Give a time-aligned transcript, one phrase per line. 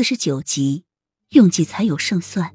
[0.00, 0.84] 四十九集，
[1.32, 2.52] 用计才有胜算。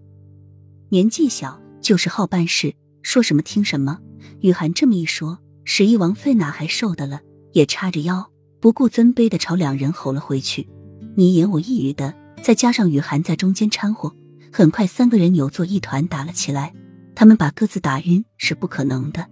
[0.89, 3.99] 年纪小就是好办事，说什么听什么。
[4.39, 7.21] 雨涵这么一说，十一王妃哪还受得了？
[7.53, 10.67] 也叉着腰，不顾尊卑的朝两人吼了回去。
[11.15, 14.15] 你言我一语的，再加上雨涵在中间掺和，
[14.51, 16.73] 很快三个人扭作一团打了起来。
[17.13, 19.29] 他们把各自打晕是不可能的，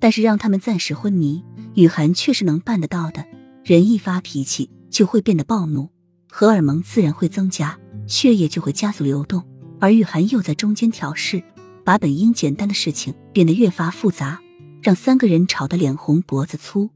[0.00, 1.44] 但是让他们暂时昏迷，
[1.76, 3.24] 雨涵却是能办得到的。
[3.62, 5.90] 人一发脾气就会变得暴怒，
[6.30, 9.44] 荷尔蒙自然会增加，血液就会加速流动，
[9.80, 11.42] 而雨涵又在中间挑事，
[11.84, 14.40] 把本应简单的事情变得越发复杂，
[14.80, 16.90] 让三个人吵得脸红脖子粗。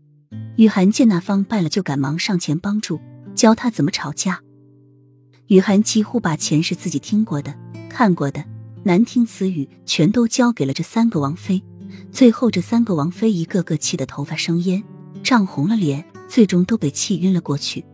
[0.57, 3.01] 雨涵见那方败了，就赶忙上前帮助，
[3.35, 4.41] 教他怎么吵架。
[5.49, 7.55] 雨涵几乎把前世自己听过的、
[7.91, 8.45] 看过的
[8.85, 11.63] 难听词语全都交给了这三个王妃，
[12.13, 14.83] 最后这三个王妃一个个气得头发生烟，
[15.23, 16.05] 涨红了脸。
[16.27, 17.85] 最终都被气晕了过去。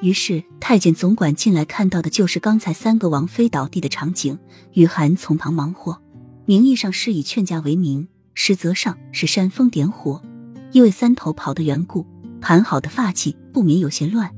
[0.00, 4.38] 于是太监总管进来，看到的就是刚才三个王妃倒地的场景。
[4.74, 6.00] 雨涵从旁忙活，
[6.46, 10.22] 名义上是以劝架为名，实则上是煽风点火。
[10.70, 12.06] 因为三头跑的缘故，
[12.40, 14.30] 盘好的发髻不免有些乱。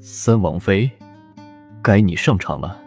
[0.00, 0.90] 三王妃，
[1.82, 2.78] 该你上场了。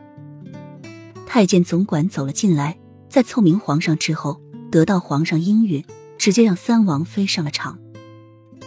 [1.26, 5.84] 太监总管走了进来，在凑明皇上之后，得到皇上应允，
[6.18, 7.80] 直接让三王妃上了场。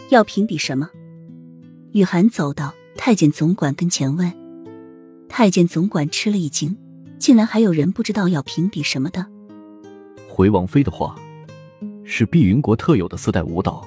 [0.08, 0.88] 要评比什么？
[1.92, 4.32] 雨涵走到太监总管跟前问。
[5.28, 6.76] 太监总管吃了一惊，
[7.18, 9.26] 竟然还有人不知道要评比什么的。
[10.28, 11.16] 回王妃的话，
[12.04, 13.86] 是碧云国特有的四代舞蹈。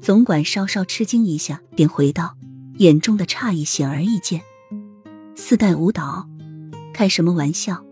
[0.00, 2.36] 总管稍稍吃惊一下，便回道，
[2.78, 4.40] 眼中的诧异显而易见。
[5.34, 6.28] 四代舞蹈？
[6.94, 7.84] 开什么玩笑？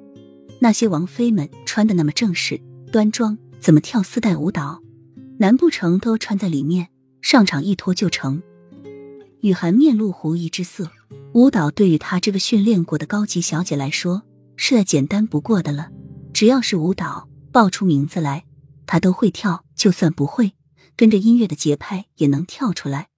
[0.61, 4.81] 那些王妃们穿的那么正式端庄，怎么跳四代舞蹈？
[5.39, 6.89] 难不成都穿在里面？
[7.21, 8.43] 上场一脱就成。
[9.45, 10.91] 雨涵面露狐疑之色。
[11.35, 14.23] 舞蹈对于她这个训练过的高级小姐来说，
[14.57, 15.91] 是再简单不过的了。
[16.33, 18.47] 只要是舞蹈，报出名字来，
[18.87, 20.55] 她都会跳；就算不会，
[20.97, 23.09] 跟着音乐的节拍也能跳出来。